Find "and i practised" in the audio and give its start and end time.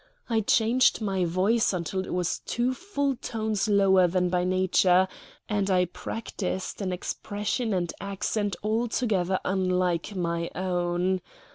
5.47-6.81